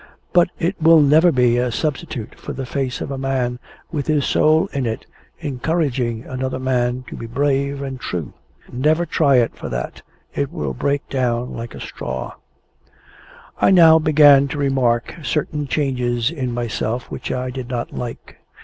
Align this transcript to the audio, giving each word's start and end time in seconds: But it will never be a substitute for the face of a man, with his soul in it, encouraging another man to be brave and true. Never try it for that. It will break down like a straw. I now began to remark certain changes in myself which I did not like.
But 0.33 0.47
it 0.57 0.81
will 0.81 0.99
never 0.99 1.31
be 1.31 1.59
a 1.59 1.71
substitute 1.71 2.33
for 2.33 2.53
the 2.53 2.65
face 2.65 3.01
of 3.01 3.11
a 3.11 3.19
man, 3.19 3.59
with 3.91 4.07
his 4.07 4.25
soul 4.25 4.65
in 4.73 4.87
it, 4.87 5.05
encouraging 5.41 6.23
another 6.23 6.57
man 6.57 7.03
to 7.07 7.15
be 7.15 7.27
brave 7.27 7.83
and 7.83 7.99
true. 7.99 8.33
Never 8.71 9.05
try 9.05 9.35
it 9.35 9.55
for 9.55 9.69
that. 9.69 10.01
It 10.33 10.51
will 10.51 10.73
break 10.73 11.07
down 11.07 11.53
like 11.53 11.75
a 11.75 11.79
straw. 11.79 12.33
I 13.61 13.69
now 13.69 13.99
began 13.99 14.47
to 14.47 14.57
remark 14.57 15.13
certain 15.21 15.67
changes 15.67 16.31
in 16.31 16.51
myself 16.51 17.11
which 17.11 17.31
I 17.31 17.51
did 17.51 17.67
not 17.69 17.93
like. 17.93 18.37